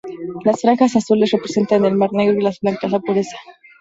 [0.45, 3.37] Las franjas azules representan el mar negro y las blancas la pureza.